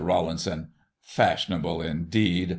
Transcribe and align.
Rawlinson: 0.03 0.69
Fashionable, 0.99 1.81
indeed 1.83 2.49